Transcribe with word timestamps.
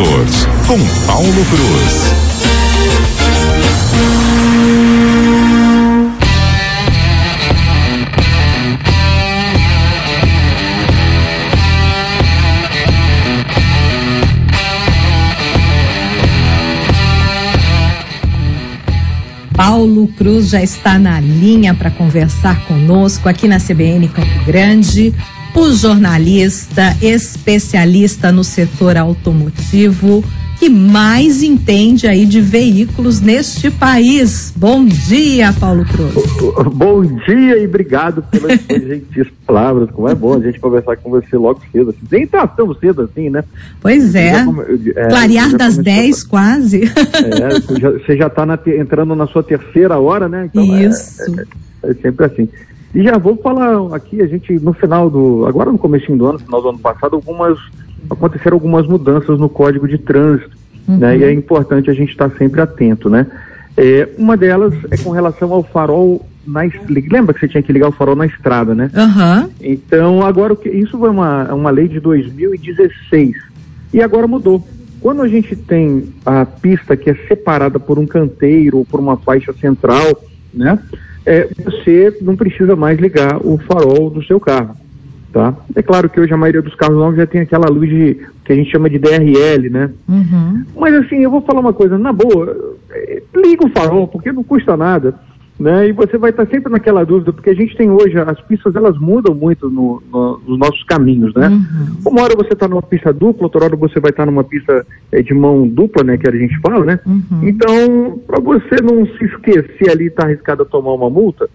Motors, 0.00 0.46
com 0.66 0.78
Paulo 1.06 1.44
Cruz. 1.50 2.29
Paulo 19.60 20.08
Cruz 20.16 20.48
já 20.48 20.62
está 20.62 20.98
na 20.98 21.20
linha 21.20 21.74
para 21.74 21.90
conversar 21.90 22.64
conosco 22.64 23.28
aqui 23.28 23.46
na 23.46 23.60
CBN 23.60 24.08
Campo 24.08 24.46
Grande 24.46 25.14
o 25.54 25.70
jornalista 25.74 26.96
especialista 27.02 28.32
no 28.32 28.42
setor 28.42 28.96
automotivo 28.96 30.24
que 30.60 30.68
mais 30.68 31.42
entende 31.42 32.06
aí 32.06 32.26
de 32.26 32.38
veículos 32.38 33.18
neste 33.22 33.70
país. 33.70 34.52
Bom 34.54 34.84
dia, 34.84 35.54
Paulo 35.58 35.86
Cruz. 35.86 36.12
Bom 36.76 37.02
dia 37.02 37.56
e 37.56 37.64
obrigado 37.64 38.22
pelas 38.24 38.60
gentis 38.68 39.26
palavras. 39.46 39.90
Como 39.90 40.06
é 40.06 40.14
bom 40.14 40.34
a 40.34 40.40
gente 40.40 40.60
conversar 40.60 40.98
com 40.98 41.08
você 41.08 41.34
logo 41.34 41.62
cedo. 41.72 41.90
Assim. 41.90 42.00
Nem 42.12 42.26
tá 42.26 42.46
tão 42.46 42.74
cedo 42.74 43.00
assim, 43.00 43.30
né? 43.30 43.42
Pois 43.80 44.14
é. 44.14 44.44
Come... 44.44 44.62
é 44.94 45.08
Clarear 45.08 45.56
das 45.56 45.78
10 45.78 46.24
quase. 46.24 46.82
É, 46.84 47.98
você 47.98 48.18
já 48.18 48.26
está 48.26 48.46
entrando 48.66 49.14
na 49.14 49.26
sua 49.26 49.42
terceira 49.42 49.98
hora, 49.98 50.28
né? 50.28 50.50
Então, 50.52 50.76
é, 50.76 50.84
Isso. 50.84 51.22
É, 51.22 51.88
é, 51.88 51.90
é 51.90 51.94
sempre 51.94 52.26
assim. 52.26 52.46
E 52.94 53.02
já 53.02 53.16
vou 53.16 53.34
falar 53.36 53.94
aqui, 53.94 54.20
a 54.20 54.26
gente 54.26 54.52
no 54.58 54.74
final 54.74 55.08
do, 55.08 55.46
agora 55.46 55.72
no 55.72 55.78
começo 55.78 56.14
do 56.14 56.26
ano, 56.26 56.38
final 56.38 56.60
do 56.60 56.68
ano 56.68 56.78
passado, 56.78 57.14
algumas, 57.14 57.58
aconteceram 58.08 58.56
algumas 58.56 58.86
mudanças 58.86 59.38
no 59.38 59.48
código 59.48 59.86
de 59.88 59.98
trânsito, 59.98 60.56
uhum. 60.88 60.98
né? 60.98 61.18
E 61.18 61.24
é 61.24 61.32
importante 61.32 61.90
a 61.90 61.94
gente 61.94 62.10
estar 62.10 62.30
sempre 62.36 62.60
atento, 62.60 63.10
né? 63.10 63.26
É, 63.76 64.08
uma 64.18 64.36
delas 64.36 64.74
é 64.90 64.96
com 64.96 65.10
relação 65.10 65.52
ao 65.52 65.62
farol 65.62 66.26
na 66.46 66.62
lembra 66.88 67.34
que 67.34 67.40
você 67.40 67.48
tinha 67.48 67.62
que 67.62 67.72
ligar 67.72 67.88
o 67.88 67.92
farol 67.92 68.16
na 68.16 68.26
estrada, 68.26 68.74
né? 68.74 68.90
Uhum. 68.94 69.50
Então 69.60 70.24
agora 70.24 70.56
isso 70.64 70.98
foi 70.98 71.10
uma, 71.10 71.52
uma 71.52 71.70
lei 71.70 71.88
de 71.88 72.00
2016 72.00 73.36
e 73.92 74.02
agora 74.02 74.26
mudou. 74.26 74.66
Quando 75.00 75.22
a 75.22 75.28
gente 75.28 75.56
tem 75.56 76.12
a 76.26 76.44
pista 76.44 76.96
que 76.96 77.08
é 77.08 77.14
separada 77.26 77.78
por 77.78 77.98
um 77.98 78.06
canteiro 78.06 78.78
ou 78.78 78.84
por 78.84 79.00
uma 79.00 79.16
faixa 79.16 79.52
central, 79.52 80.22
né? 80.52 80.78
é, 81.24 81.48
você 81.64 82.16
não 82.20 82.36
precisa 82.36 82.74
mais 82.74 82.98
ligar 82.98 83.38
o 83.44 83.58
farol 83.58 84.10
do 84.10 84.22
seu 84.24 84.40
carro. 84.40 84.76
Tá? 85.32 85.54
É 85.76 85.82
claro 85.82 86.10
que 86.10 86.20
hoje 86.20 86.32
a 86.32 86.36
maioria 86.36 86.60
dos 86.60 86.74
carros 86.74 86.96
novos 86.96 87.16
já 87.16 87.24
tem 87.24 87.42
aquela 87.42 87.68
luz 87.68 87.88
de, 87.88 88.26
que 88.44 88.52
a 88.52 88.56
gente 88.56 88.70
chama 88.70 88.90
de 88.90 88.98
DRL, 88.98 89.70
né? 89.70 89.90
Uhum. 90.08 90.64
Mas 90.76 90.94
assim, 90.94 91.22
eu 91.22 91.30
vou 91.30 91.40
falar 91.42 91.60
uma 91.60 91.72
coisa, 91.72 91.96
na 91.96 92.12
boa, 92.12 92.76
é, 92.90 93.22
liga 93.36 93.64
o 93.64 93.70
farol, 93.70 94.08
porque 94.08 94.32
não 94.32 94.42
custa 94.42 94.76
nada 94.76 95.14
né? 95.60 95.88
E 95.88 95.92
você 95.92 96.16
vai 96.16 96.30
estar 96.30 96.46
sempre 96.46 96.72
naquela 96.72 97.04
dúvida, 97.04 97.34
porque 97.34 97.50
a 97.50 97.54
gente 97.54 97.76
tem 97.76 97.90
hoje, 97.90 98.18
as 98.18 98.40
pistas 98.40 98.74
elas 98.74 98.98
mudam 98.98 99.34
muito 99.34 99.68
no, 99.68 100.02
no, 100.10 100.40
nos 100.48 100.58
nossos 100.58 100.82
caminhos, 100.84 101.34
né? 101.34 101.48
Uhum. 101.48 101.98
Uma 102.06 102.22
hora 102.22 102.34
você 102.34 102.54
está 102.54 102.66
numa 102.66 102.82
pista 102.82 103.12
dupla, 103.12 103.44
outra 103.44 103.64
hora 103.64 103.76
você 103.76 104.00
vai 104.00 104.10
estar 104.10 104.24
numa 104.24 104.42
pista 104.42 104.86
é, 105.12 105.20
de 105.20 105.34
mão 105.34 105.68
dupla, 105.68 106.02
né? 106.02 106.16
Que 106.16 106.26
a 106.26 106.32
gente 106.32 106.58
fala, 106.60 106.86
né? 106.86 106.98
Uhum. 107.04 107.46
Então, 107.46 108.18
para 108.26 108.40
você 108.40 108.76
não 108.82 109.04
se 109.04 109.24
esquecer 109.26 109.90
ali, 109.90 110.06
está 110.06 110.24
arriscado 110.24 110.62
a 110.62 110.66
tomar 110.66 110.94
uma 110.94 111.10
multa, 111.10 111.46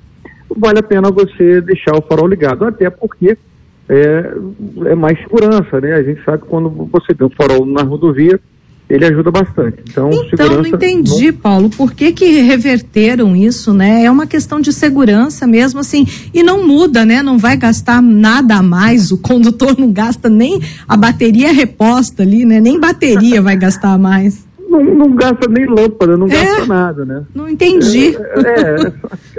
vale 0.55 0.77
a 0.77 0.83
pena 0.83 1.09
você 1.09 1.59
deixar 1.61 1.97
o 1.97 2.03
farol 2.03 2.27
ligado, 2.27 2.63
até 2.63 2.91
porque 2.91 3.35
é, 3.89 4.33
é 4.85 4.95
mais 4.95 5.17
segurança, 5.19 5.79
né? 5.79 5.93
A 5.93 6.03
gente 6.03 6.23
sabe 6.23 6.43
que 6.43 6.47
quando 6.47 6.69
você 6.69 7.13
tem 7.13 7.27
um 7.27 7.29
farol 7.29 7.65
na 7.65 7.83
rodovia, 7.83 8.39
ele 8.89 9.05
ajuda 9.05 9.31
bastante. 9.31 9.77
Então, 9.89 10.09
então 10.11 10.49
não 10.49 10.65
entendi, 10.65 11.31
não... 11.31 11.39
Paulo, 11.39 11.69
por 11.69 11.93
que 11.93 12.11
que 12.11 12.41
reverteram 12.41 13.35
isso, 13.35 13.73
né? 13.73 14.03
É 14.03 14.11
uma 14.11 14.27
questão 14.27 14.59
de 14.59 14.71
segurança 14.71 15.47
mesmo, 15.47 15.79
assim, 15.79 16.05
e 16.33 16.43
não 16.43 16.65
muda, 16.65 17.05
né? 17.05 17.21
Não 17.21 17.37
vai 17.37 17.57
gastar 17.57 18.01
nada 18.01 18.57
a 18.57 18.63
mais, 18.63 19.11
o 19.11 19.17
condutor 19.17 19.77
não 19.77 19.91
gasta 19.91 20.29
nem 20.29 20.61
a 20.87 20.95
bateria 20.95 21.51
reposta 21.51 22.23
ali, 22.23 22.45
né? 22.45 22.59
Nem 22.59 22.79
bateria 22.79 23.41
vai 23.41 23.57
gastar 23.57 23.93
a 23.93 23.97
mais. 23.97 24.45
Não, 24.69 24.83
não, 24.83 25.15
gasta 25.15 25.47
nem 25.49 25.65
lâmpada, 25.65 26.17
não 26.17 26.27
é, 26.27 26.29
gasta 26.29 26.65
nada, 26.65 27.05
né? 27.05 27.23
Não 27.33 27.47
entendi. 27.47 28.15
É, 28.17 28.87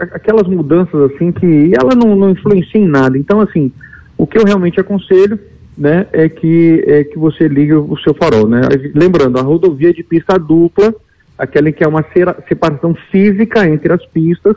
é, 0.00 0.02
aquelas 0.12 0.48
mudanças 0.48 0.94
assim 1.12 1.30
que 1.30 1.72
ela 1.78 1.94
não, 1.94 2.16
não 2.16 2.30
influencia 2.30 2.80
em 2.80 2.88
nada. 2.88 3.18
Então, 3.18 3.40
assim, 3.40 3.70
o 4.16 4.26
que 4.26 4.38
eu 4.38 4.44
realmente 4.44 4.80
aconselho 4.80 5.38
né, 5.76 6.06
é 6.12 6.28
que, 6.28 6.82
é 6.86 7.04
que 7.04 7.18
você 7.18 7.46
liga 7.48 7.78
o 7.78 7.98
seu 7.98 8.14
farol, 8.14 8.48
né? 8.48 8.62
Lembrando, 8.94 9.38
a 9.38 9.42
rodovia 9.42 9.92
de 9.92 10.02
pista 10.02 10.38
dupla, 10.38 10.94
aquela 11.36 11.68
em 11.68 11.72
que 11.72 11.84
é 11.84 11.88
uma 11.88 12.04
separação 12.48 12.94
física 13.10 13.68
entre 13.68 13.92
as 13.92 14.04
pistas, 14.06 14.56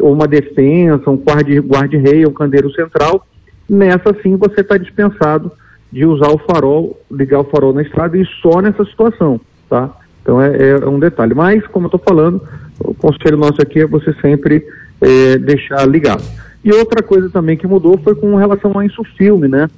ou 0.00 0.12
uma 0.12 0.26
defensa, 0.26 1.08
um 1.08 1.16
guarda-rei, 1.16 2.26
um 2.26 2.32
candeiro 2.32 2.70
central, 2.72 3.26
nessa 3.68 4.14
sim 4.22 4.36
você 4.36 4.60
está 4.60 4.76
dispensado 4.76 5.52
de 5.90 6.04
usar 6.04 6.30
o 6.30 6.38
farol, 6.38 7.00
ligar 7.10 7.40
o 7.40 7.44
farol 7.44 7.72
na 7.72 7.82
estrada 7.82 8.18
e 8.18 8.26
só 8.42 8.60
nessa 8.60 8.84
situação, 8.84 9.40
tá? 9.70 9.94
Então 10.22 10.42
é, 10.42 10.70
é 10.70 10.86
um 10.86 10.98
detalhe. 10.98 11.34
Mas, 11.34 11.64
como 11.68 11.86
eu 11.86 11.88
estou 11.88 12.00
falando, 12.00 12.42
o 12.80 12.92
conselho 12.92 13.36
nosso 13.36 13.62
aqui 13.62 13.80
é 13.80 13.86
você 13.86 14.12
sempre 14.20 14.66
é, 15.00 15.38
deixar 15.38 15.86
ligado. 15.86 16.24
E 16.64 16.72
outra 16.72 17.02
coisa 17.02 17.30
também 17.30 17.56
que 17.56 17.66
mudou 17.66 17.98
foi 17.98 18.14
com 18.14 18.34
relação 18.36 18.72
ao 18.74 18.82
insufilme, 18.82 19.48
né? 19.48 19.68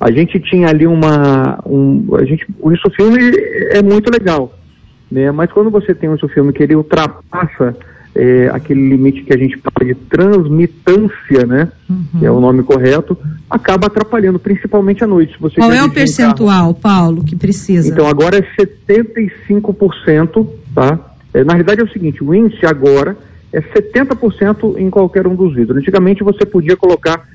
A 0.00 0.10
gente 0.10 0.40
tinha 0.40 0.68
ali 0.68 0.86
uma. 0.86 1.60
Um, 1.64 2.16
a 2.16 2.24
gente, 2.24 2.44
o 2.58 2.72
isso 2.72 2.90
filme 2.90 3.20
é 3.70 3.80
muito 3.80 4.10
legal, 4.10 4.52
né? 5.10 5.30
Mas 5.30 5.52
quando 5.52 5.70
você 5.70 5.94
tem 5.94 6.08
um 6.08 6.16
isso 6.16 6.26
filme 6.28 6.52
que 6.52 6.62
ele 6.62 6.74
ultrapassa 6.74 7.76
é, 8.14 8.50
aquele 8.52 8.88
limite 8.88 9.22
que 9.22 9.32
a 9.32 9.36
gente 9.36 9.56
fala 9.58 9.86
de 9.86 9.94
transmitância, 9.94 11.46
né? 11.46 11.70
Uhum. 11.88 12.04
Que 12.18 12.26
é 12.26 12.30
o 12.30 12.40
nome 12.40 12.62
correto, 12.62 13.16
acaba 13.48 13.86
atrapalhando, 13.86 14.38
principalmente 14.38 15.02
à 15.04 15.06
noite. 15.06 15.36
Você 15.40 15.56
Qual 15.56 15.72
é 15.72 15.82
o 15.84 15.90
percentual, 15.90 16.74
Paulo, 16.74 17.24
que 17.24 17.36
precisa? 17.36 17.88
Então 17.88 18.06
agora 18.06 18.38
é 18.38 18.42
75%, 18.60 20.48
tá? 20.74 20.98
É, 21.32 21.44
na 21.44 21.52
realidade 21.52 21.80
é 21.80 21.84
o 21.84 21.92
seguinte, 21.92 22.22
o 22.22 22.34
índice 22.34 22.66
agora 22.66 23.16
é 23.52 23.60
70% 23.60 24.78
em 24.78 24.88
qualquer 24.88 25.26
um 25.26 25.34
dos 25.34 25.54
vidros. 25.54 25.78
Antigamente 25.78 26.24
você 26.24 26.46
podia 26.46 26.76
colocar 26.76 27.28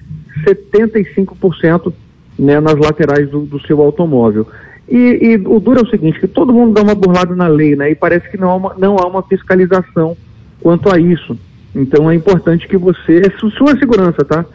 75% 0.45 1.93
né, 2.39 2.59
nas 2.59 2.75
laterais 2.75 3.29
do, 3.29 3.41
do 3.41 3.59
seu 3.61 3.81
automóvel. 3.81 4.47
E, 4.89 4.97
e, 4.97 5.35
o 5.35 5.59
duro 5.59 5.79
é 5.79 5.83
o 5.83 5.89
seguinte, 5.89 6.19
que 6.19 6.27
todo 6.27 6.53
mundo 6.53 6.73
dá 6.73 6.81
uma 6.81 6.95
burlada 6.95 7.35
na 7.35 7.47
lei, 7.47 7.75
né? 7.75 7.91
E 7.91 7.95
parece 7.95 8.29
que 8.29 8.37
não 8.37 8.49
há 8.49 8.55
uma, 8.55 8.75
não 8.77 8.97
há 8.97 9.05
uma 9.05 9.21
fiscalização 9.21 10.15
quanto 10.61 10.89
a 10.89 10.97
isso. 10.97 11.37
Então 11.75 12.09
é 12.09 12.15
importante 12.15 12.67
que 12.67 12.77
você, 12.77 13.21
é 13.25 13.37
sua 13.37 13.77
segurança, 13.77 14.23
tá? 14.23 14.45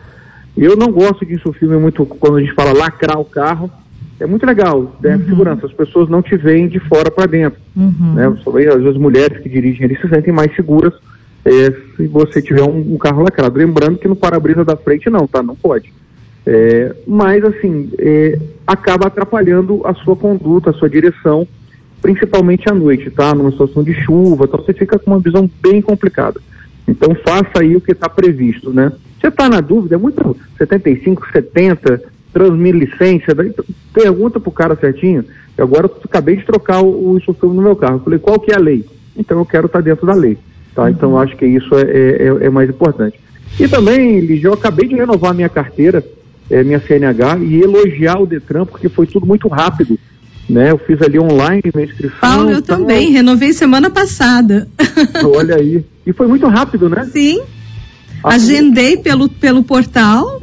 Eu 0.57 0.77
não 0.77 0.91
gosto 0.91 1.25
disso 1.25 1.53
filme 1.53 1.77
muito 1.77 2.05
quando 2.07 2.37
a 2.37 2.41
gente 2.41 2.55
fala 2.55 2.73
lacrar 2.73 3.21
o 3.21 3.25
carro. 3.25 3.71
É 4.19 4.27
muito 4.27 4.47
legal, 4.47 4.97
né? 5.03 5.17
Uhum. 5.17 5.27
Segurança, 5.27 5.67
as 5.67 5.73
pessoas 5.73 6.09
não 6.09 6.23
te 6.23 6.37
veem 6.37 6.67
de 6.67 6.79
fora 6.81 7.11
para 7.11 7.27
dentro. 7.27 7.61
Uhum. 7.77 8.15
Né? 8.15 8.27
Às 8.27 8.83
vezes 8.83 8.97
mulheres 8.97 9.39
que 9.43 9.49
dirigem 9.49 9.85
ali 9.85 9.97
se 9.97 10.09
sentem 10.09 10.33
mais 10.33 10.55
seguras 10.57 10.95
é, 11.45 11.73
se 11.97 12.07
você 12.07 12.41
tiver 12.41 12.63
um, 12.63 12.95
um 12.95 12.99
carro 12.99 13.23
lacrado. 13.23 13.59
Lembrando 13.59 13.99
que 13.99 14.09
no 14.09 14.17
para-brisa 14.17 14.65
da 14.65 14.77
frente 14.77 15.11
não, 15.11 15.27
tá? 15.27 15.43
Não 15.43 15.57
pode. 15.57 15.93
É, 16.47 16.95
mas, 17.07 17.45
assim, 17.45 17.91
é, 17.99 18.39
acaba 18.67 19.07
atrapalhando 19.07 19.81
a 19.85 19.95
sua 19.95 20.17
conduta, 20.17 20.71
a 20.71 20.75
sua 20.75 20.89
direção, 20.89 21.47
principalmente 22.01 22.69
à 22.69 22.75
noite, 22.75 23.11
tá? 23.11 23.35
Numa 23.35 23.51
situação 23.51 23.83
de 23.83 23.95
chuva, 23.95 24.45
então 24.45 24.63
você 24.63 24.73
fica 24.73 24.99
com 24.99 25.11
uma 25.13 25.21
visão 25.21 25.49
bem 25.63 25.81
complicada. 25.81 26.41
Então, 26.87 27.15
faça 27.25 27.61
aí 27.61 27.77
o 27.77 27.81
que 27.81 27.93
está 27.93 28.09
previsto, 28.09 28.73
né? 28.73 28.93
Você 29.21 29.29
está 29.29 29.49
na 29.49 29.61
dúvida, 29.61 29.95
é 29.95 29.99
muito 29.99 30.37
75, 30.59 31.29
70, 31.33 32.03
transmite 32.33 32.79
licença, 32.79 33.35
daí 33.35 33.55
pergunta 33.93 34.41
pro 34.41 34.51
cara 34.51 34.75
certinho. 34.75 35.25
Agora 35.57 35.87
eu 35.87 35.97
acabei 36.05 36.37
de 36.37 36.45
trocar 36.45 36.83
o, 36.83 37.17
o 37.17 37.47
no 37.47 37.63
meu 37.63 37.77
carro. 37.77 37.97
Eu 37.97 38.01
falei, 38.01 38.19
qual 38.19 38.41
que 38.41 38.51
é 38.51 38.57
a 38.57 38.61
lei? 38.61 38.85
Então 39.17 39.39
eu 39.39 39.45
quero 39.45 39.67
estar 39.67 39.79
tá 39.79 39.85
dentro 39.85 40.07
da 40.07 40.15
lei, 40.15 40.37
tá? 40.75 40.91
Então 40.91 41.19
acho 41.19 41.37
que 41.37 41.47
isso 41.47 41.75
é, 41.75 41.83
é, 41.83 42.47
é, 42.47 42.51
mais 42.51 42.69
importante. 42.69 43.19
E 43.59 43.69
também, 43.69 44.21
Lígia, 44.21 44.49
eu 44.49 44.55
acabei 44.55 44.89
de 44.89 44.95
renovar 44.95 45.31
a 45.31 45.35
minha 45.35 45.49
carteira 45.49 46.05
é, 46.51 46.63
minha 46.63 46.81
CNH 46.81 47.39
e 47.39 47.61
elogiar 47.61 48.21
o 48.21 48.27
Detran, 48.27 48.67
porque 48.67 48.89
foi 48.89 49.07
tudo 49.07 49.27
muito 49.27 49.49
rápido. 49.49 49.99
Né? 50.49 50.71
Eu 50.71 50.79
fiz 50.79 51.01
ali 51.01 51.19
online 51.19 51.63
minha 51.75 51.87
inscrição. 51.87 52.19
Paulo, 52.21 52.51
eu 52.51 52.59
então... 52.59 52.79
também, 52.79 53.11
renovei 53.11 53.53
semana 53.53 53.89
passada. 53.89 54.69
Olha 55.25 55.57
aí. 55.57 55.85
E 56.07 56.13
foi 56.13 56.27
muito 56.27 56.47
rápido, 56.49 56.89
né? 56.89 57.09
Sim. 57.13 57.43
Ah, 58.23 58.35
Agendei 58.35 58.97
pelo, 58.97 59.29
pelo 59.29 59.63
portal, 59.63 60.43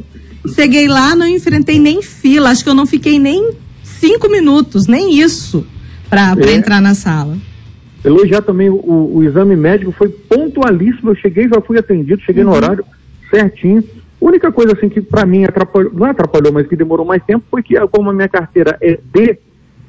cheguei 0.54 0.88
lá, 0.88 1.14
não 1.14 1.26
enfrentei 1.26 1.78
nem 1.78 2.02
fila, 2.02 2.50
acho 2.50 2.64
que 2.64 2.70
eu 2.70 2.74
não 2.74 2.86
fiquei 2.86 3.18
nem 3.18 3.52
cinco 3.82 4.28
minutos, 4.28 4.86
nem 4.86 5.18
isso, 5.18 5.64
para 6.08 6.34
é. 6.38 6.52
entrar 6.54 6.80
na 6.80 6.94
sala. 6.94 7.36
Elogiar 8.04 8.42
também 8.42 8.70
o, 8.70 9.10
o, 9.14 9.22
exame 9.22 9.54
médico, 9.54 9.92
foi 9.92 10.08
pontualíssimo, 10.08 11.10
eu 11.10 11.14
cheguei, 11.14 11.48
já 11.48 11.60
fui 11.60 11.78
atendido, 11.78 12.22
cheguei 12.22 12.42
uhum. 12.42 12.50
no 12.50 12.56
horário 12.56 12.84
certinho. 13.28 13.84
A 14.20 14.24
única 14.24 14.50
coisa 14.50 14.74
assim 14.74 14.88
que 14.88 15.00
para 15.00 15.26
mim 15.26 15.44
atrapalhou, 15.44 15.92
não 15.92 16.06
atrapalhou, 16.06 16.52
mas 16.52 16.66
que 16.66 16.76
demorou 16.76 17.04
mais 17.04 17.22
tempo 17.24 17.44
foi 17.50 17.62
que 17.62 17.74
como 17.88 18.10
a 18.10 18.12
minha 18.12 18.28
carteira 18.28 18.76
é 18.80 18.98
D, 19.12 19.38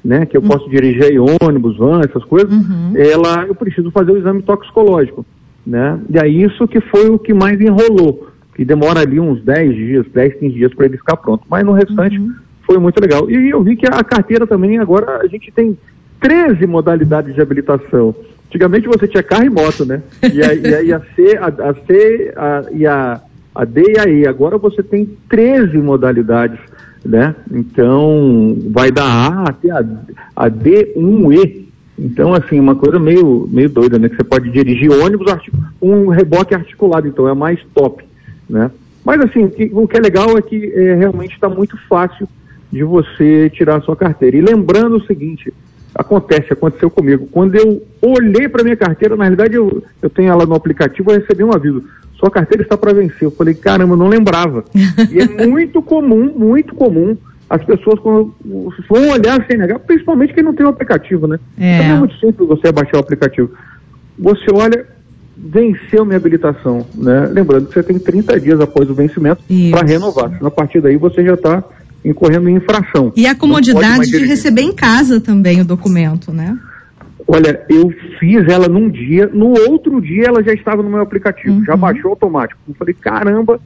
né, 0.04 0.26
que 0.26 0.36
eu 0.36 0.42
posso 0.42 0.70
dirigir 0.70 1.04
aí 1.04 1.18
ônibus, 1.20 1.78
van, 1.78 2.02
essas 2.02 2.24
coisas, 2.26 2.52
Uhum. 2.52 2.94
ela, 2.96 3.46
eu 3.48 3.56
preciso 3.56 3.92
fazer 3.92 4.12
o 4.12 4.18
exame 4.18 4.42
toxicológico, 4.42 5.26
né? 5.66 6.00
E 6.10 6.20
aí 6.20 6.44
isso 6.44 6.68
que 6.68 6.82
foi 6.82 7.10
o 7.10 7.20
que 7.20 7.34
mais 7.34 7.62
enrolou, 7.62 8.28
que 8.56 8.66
demora 8.66 9.02
ali 9.02 9.20
uns 9.20 9.42
10 9.44 9.76
dias, 9.76 10.06
10, 10.14 10.36
15 10.36 10.54
dias 10.56 10.74
para 10.74 10.86
ele 10.86 10.98
ficar 10.98 11.18
pronto. 11.18 11.44
Mas 11.50 11.64
no 11.64 11.72
restante 11.72 12.18
Uhum. 12.18 12.34
foi 12.66 12.78
muito 12.78 13.00
legal. 13.00 13.30
E 13.30 13.50
eu 13.50 13.62
vi 13.64 13.76
que 13.76 13.86
a 13.86 14.04
carteira 14.04 14.48
também, 14.48 14.80
agora 14.80 15.20
a 15.22 15.28
gente 15.28 15.52
tem 15.52 15.78
13 16.22 16.66
modalidades 16.68 17.36
de 17.36 17.42
habilitação. 17.42 18.16
Antigamente 18.48 18.88
você 18.88 19.08
tinha 19.08 19.24
carro 19.24 19.46
e 19.46 19.50
moto, 19.50 19.86
né? 19.86 20.02
E 20.22 20.42
a, 20.44 20.54
e 20.54 20.76
a, 20.76 20.84
e 20.84 20.94
a 20.94 21.02
C, 21.16 21.38
a, 21.38 21.48
a 21.48 21.74
C 21.74 22.34
a, 22.36 22.64
e 22.72 22.86
a, 22.86 23.22
a 23.56 23.66
D 23.66 23.84
e 23.96 24.00
a 24.00 24.10
E. 24.10 24.28
Agora 24.28 24.58
você 24.58 24.84
tem 24.84 25.18
13 25.30 25.78
modalidades, 25.78 26.60
né? 27.04 27.36
Então 27.52 28.58
vai 28.70 28.92
da 28.92 29.04
A 29.04 29.44
até 29.50 29.72
a, 29.72 29.84
a 30.36 30.50
D1E. 30.50 31.62
Então, 31.98 32.34
assim, 32.34 32.60
uma 32.60 32.76
coisa 32.76 33.00
meio, 33.00 33.48
meio 33.52 33.70
doida, 33.70 34.00
né? 34.00 34.10
Que 34.10 34.16
você 34.16 34.24
pode 34.24 34.50
dirigir 34.50 34.92
ônibus, 34.92 35.32
um 35.82 36.08
reboque 36.08 36.56
articulado, 36.56 37.08
então 37.08 37.28
é 37.28 37.34
mais 37.34 37.60
top, 37.76 38.04
né? 38.50 38.72
Mas, 39.04 39.22
assim, 39.22 39.46
o 39.72 39.88
que 39.88 39.98
é 39.98 40.00
legal 40.00 40.38
é 40.38 40.42
que 40.42 40.72
é, 40.74 40.96
realmente 40.96 41.34
está 41.34 41.50
muito 41.50 41.78
fácil 41.88 42.28
de 42.72 42.84
você 42.84 43.50
tirar 43.50 43.78
a 43.78 43.82
sua 43.82 43.96
carteira. 43.96 44.38
E 44.38 44.42
lembrando 44.42 44.98
o 44.98 45.06
seguinte, 45.06 45.54
acontece, 45.94 46.54
aconteceu 46.54 46.90
comigo. 46.90 47.28
Quando 47.32 47.56
eu 47.56 47.84
olhei 48.02 48.48
para 48.48 48.64
minha 48.64 48.76
carteira, 48.76 49.16
na 49.16 49.24
realidade 49.26 49.56
eu, 49.56 49.84
eu 50.02 50.10
tenho 50.10 50.30
ela 50.30 50.46
no 50.46 50.56
aplicativo, 50.56 51.12
eu 51.12 51.20
recebi 51.20 51.44
um 51.44 51.54
aviso. 51.54 51.84
Sua 52.16 52.30
carteira 52.30 52.64
está 52.64 52.78
para 52.78 52.94
vencer. 52.94 53.24
Eu 53.24 53.32
falei, 53.32 53.54
caramba, 53.54 53.94
eu 53.94 53.98
não 53.98 54.08
lembrava. 54.08 54.64
e 55.10 55.20
é 55.20 55.28
muito 55.48 55.82
comum, 55.82 56.32
muito 56.36 56.76
comum, 56.76 57.18
as 57.50 57.64
pessoas 57.66 58.00
quando 58.00 58.34
vão 58.90 59.10
olhar 59.10 59.42
a 59.42 59.46
CNH, 59.46 59.80
principalmente 59.80 60.34
quem 60.34 60.44
não 60.44 60.54
tem 60.54 60.66
o 60.66 60.70
aplicativo, 60.70 61.28
né? 61.28 61.38
É. 61.60 61.90
é 61.90 61.94
muito 61.96 62.16
simples 62.18 62.48
você 62.48 62.72
baixar 62.72 62.98
o 62.98 63.02
aplicativo. 63.02 63.52
Você 64.18 64.46
olha, 64.54 64.86
venceu 65.36 66.06
minha 66.06 66.18
habilitação, 66.18 66.86
né? 66.96 67.28
Lembrando 67.30 67.68
que 67.68 67.74
você 67.74 67.84
tem 67.84 68.00
30 68.00 68.40
dias 68.40 68.62
após 68.62 68.90
o 68.90 68.94
vencimento 68.94 69.44
para 69.72 69.86
renovar. 69.86 70.38
A 70.42 70.52
partir 70.52 70.80
daí 70.80 70.96
você 70.96 71.26
já 71.26 71.34
está 71.34 71.64
incorrendo 72.04 72.50
em 72.50 72.56
infração. 72.56 73.12
E 73.16 73.26
a 73.28 73.36
comodidade 73.36 74.10
de 74.10 74.26
receber 74.26 74.62
em 74.62 74.74
casa 74.74 75.20
também 75.22 75.62
o 75.62 75.66
documento, 75.66 76.32
né? 76.32 76.58
Olha, 77.28 77.62
eu 77.70 77.94
fiz 78.20 78.46
ela 78.50 78.68
num 78.68 78.90
dia, 78.90 79.30
no 79.34 79.52
outro 79.70 80.02
dia 80.02 80.26
ela 80.28 80.44
já 80.44 80.52
estava 80.54 80.84
no 80.84 80.90
meu 80.90 81.00
aplicativo, 81.02 81.64
já 81.64 81.78
baixou 81.78 82.10
automático. 82.10 82.60
Eu 82.68 82.76
falei, 82.76 82.94
caramba, 82.94 83.60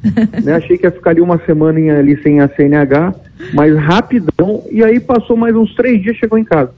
né? 0.44 0.54
Achei 0.56 0.78
que 0.78 0.86
ia 0.86 0.92
ficar 0.92 1.12
ali 1.12 1.22
uma 1.22 1.40
semana 1.46 1.80
em- 1.80 1.90
ali 1.90 2.22
sem 2.22 2.42
a 2.42 2.48
CNH, 2.50 3.16
mas 3.54 3.76
rapidão, 3.76 4.62
e 4.72 4.84
aí 4.84 5.00
passou 5.00 5.36
mais 5.36 5.56
uns 5.56 5.74
três 5.74 6.02
dias, 6.04 6.16
chegou 6.18 6.38
em 6.38 6.44
casa. 6.44 6.72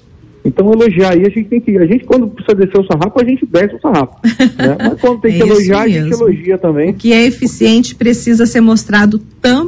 Então 0.45 0.71
elogiar 0.71 1.09
aí, 1.09 1.21
a 1.25 1.29
gente 1.29 1.43
tem 1.45 1.59
que. 1.59 1.77
A 1.77 1.85
gente, 1.85 2.05
quando 2.05 2.25
precisa 2.29 2.55
descer 2.55 2.79
o 2.79 2.85
sarrafo, 2.85 3.19
a 3.19 3.25
gente 3.25 3.45
desce 3.45 3.75
o 3.75 3.81
sarrafo. 3.81 4.13
né? 4.57 4.77
Mas 4.79 5.01
quando 5.01 5.19
tem 5.19 5.33
É 5.33 5.35
que 5.35 5.41
elogiar, 5.43 5.81
a 5.81 5.87
gente 5.89 6.03
mesmo. 6.09 6.23
elogia 6.23 6.57
também. 6.57 6.91
O 6.91 6.93
que 6.93 7.11
é 7.11 7.25
eficiente 7.25 7.93
precisa 7.95 8.45
ser 8.45 8.61
mostrado 8.61 9.19
também, 9.41 9.66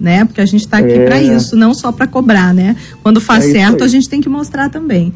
né? 0.00 0.24
Porque 0.24 0.40
a 0.40 0.46
gente 0.46 0.60
está 0.60 0.78
aqui 0.78 0.92
É. 0.92 1.04
para 1.06 1.20
isso, 1.20 1.56
não 1.56 1.74
só 1.74 1.92
para 1.92 2.06
cobrar, 2.06 2.54
né? 2.54 2.76
Quando 3.02 3.20
faz 3.20 3.46
É 3.46 3.52
certo, 3.52 3.84
a 3.84 3.88
gente 3.88 4.08
tem 4.08 4.20
que 4.20 4.28
mostrar 4.28 4.68
também. 4.70 5.12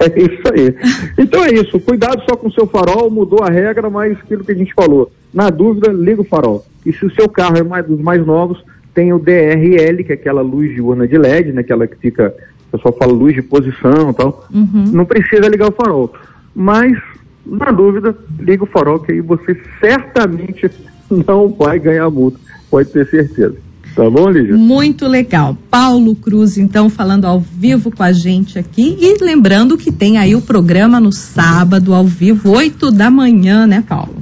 É 0.00 0.20
isso 0.20 0.42
aí. 0.52 0.74
Então 1.18 1.44
é 1.44 1.54
isso. 1.54 1.78
Cuidado 1.80 2.22
só 2.28 2.36
com 2.36 2.48
o 2.48 2.52
seu 2.52 2.66
farol, 2.66 3.10
mudou 3.10 3.42
a 3.42 3.50
regra, 3.50 3.90
mas 3.90 4.16
aquilo 4.18 4.44
que 4.44 4.52
a 4.52 4.56
gente 4.56 4.72
falou. 4.74 5.10
Na 5.32 5.50
dúvida, 5.50 5.92
liga 5.92 6.20
o 6.20 6.24
farol. 6.24 6.64
E 6.86 6.92
se 6.92 7.04
o 7.04 7.14
seu 7.14 7.28
carro 7.28 7.56
é 7.56 7.62
mais, 7.62 7.86
dos 7.86 8.00
mais 8.00 8.24
novos, 8.24 8.62
tem 8.94 9.12
o 9.12 9.18
DRL, 9.18 10.04
que 10.04 10.12
é 10.12 10.14
aquela 10.14 10.42
luz 10.42 10.72
de 10.72 10.80
urna 10.80 11.08
de 11.08 11.18
LED, 11.18 11.52
né? 11.52 11.60
Aquela 11.62 11.86
que 11.86 11.96
fica, 11.96 12.34
o 12.68 12.76
pessoal 12.76 12.96
fala 12.98 13.12
luz 13.12 13.34
de 13.34 13.42
posição 13.42 14.10
e 14.10 14.14
tal. 14.14 14.46
Uhum. 14.52 14.84
Não 14.92 15.04
precisa 15.04 15.48
ligar 15.48 15.68
o 15.68 15.72
farol. 15.72 16.12
Mas, 16.54 16.96
na 17.44 17.70
dúvida, 17.72 18.16
liga 18.38 18.62
o 18.62 18.68
farol, 18.68 19.00
que 19.00 19.12
aí 19.12 19.20
você 19.20 19.56
certamente 19.80 20.70
não 21.26 21.48
vai 21.48 21.78
ganhar 21.78 22.08
multa. 22.10 22.38
Pode 22.74 22.88
ter 22.88 23.08
certeza. 23.08 23.54
Tá 23.94 24.10
bom, 24.10 24.28
Lígia? 24.28 24.56
Muito 24.56 25.06
legal. 25.06 25.56
Paulo 25.70 26.16
Cruz, 26.16 26.58
então, 26.58 26.90
falando 26.90 27.24
ao 27.24 27.38
vivo 27.38 27.88
com 27.88 28.02
a 28.02 28.10
gente 28.10 28.58
aqui. 28.58 28.98
E 29.00 29.22
lembrando 29.22 29.78
que 29.78 29.92
tem 29.92 30.18
aí 30.18 30.34
o 30.34 30.40
programa 30.40 30.98
no 30.98 31.12
sábado, 31.12 31.94
ao 31.94 32.04
vivo, 32.04 32.50
8 32.50 32.90
da 32.90 33.12
manhã, 33.12 33.64
né, 33.64 33.84
Paulo? 33.88 34.16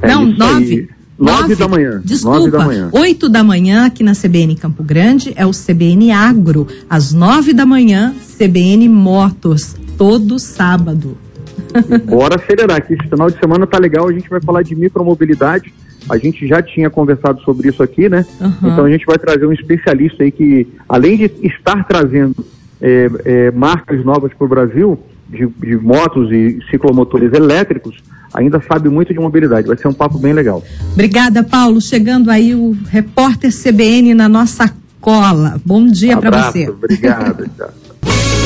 É 0.00 0.06
Não, 0.06 0.28
isso 0.28 0.38
nove. 0.38 0.72
aí. 0.72 0.88
Nove 1.18 1.56
da 1.56 1.66
manhã. 1.66 2.00
Desculpa, 2.04 2.58
da 2.58 2.64
manhã. 2.64 2.90
8 2.92 3.28
da 3.28 3.42
manhã 3.42 3.86
aqui 3.86 4.04
na 4.04 4.12
CBN 4.12 4.54
Campo 4.54 4.84
Grande 4.84 5.32
é 5.34 5.44
o 5.44 5.50
CBN 5.50 6.12
Agro. 6.12 6.68
Às 6.88 7.12
9 7.12 7.52
da 7.52 7.66
manhã, 7.66 8.14
CBN 8.38 8.88
Motos, 8.88 9.74
todo 9.98 10.38
sábado. 10.38 11.18
Bora 12.04 12.36
acelerar, 12.36 12.84
que 12.84 12.94
esse 12.94 13.08
final 13.08 13.30
de 13.30 13.38
semana 13.38 13.66
tá 13.66 13.78
legal, 13.78 14.08
a 14.08 14.12
gente 14.12 14.28
vai 14.28 14.40
falar 14.40 14.62
de 14.62 14.74
micromobilidade. 14.74 15.72
A 16.08 16.16
gente 16.18 16.46
já 16.46 16.62
tinha 16.62 16.88
conversado 16.88 17.40
sobre 17.42 17.68
isso 17.68 17.82
aqui, 17.82 18.08
né? 18.08 18.24
Aham. 18.40 18.72
Então 18.72 18.84
a 18.84 18.90
gente 18.90 19.04
vai 19.04 19.18
trazer 19.18 19.46
um 19.46 19.52
especialista 19.52 20.22
aí 20.22 20.30
que, 20.30 20.68
além 20.88 21.16
de 21.16 21.30
estar 21.42 21.84
trazendo 21.84 22.46
é, 22.80 23.10
é, 23.24 23.50
marcas 23.50 24.04
novas 24.04 24.32
para 24.32 24.44
o 24.44 24.48
Brasil, 24.48 24.98
de, 25.28 25.46
de 25.46 25.76
motos 25.76 26.30
e 26.30 26.60
ciclomotores 26.70 27.32
elétricos, 27.32 27.96
ainda 28.32 28.60
sabe 28.60 28.88
muito 28.88 29.12
de 29.12 29.18
mobilidade. 29.18 29.66
Vai 29.66 29.76
ser 29.76 29.88
um 29.88 29.92
papo 29.92 30.18
bem 30.18 30.32
legal. 30.32 30.62
Obrigada, 30.92 31.42
Paulo. 31.42 31.80
Chegando 31.80 32.30
aí 32.30 32.54
o 32.54 32.76
repórter 32.88 33.50
CBN 33.50 34.14
na 34.14 34.28
nossa 34.28 34.72
cola. 35.00 35.60
Bom 35.64 35.86
dia 35.86 36.16
para 36.16 36.50
você. 36.50 36.68
Obrigado. 36.68 37.50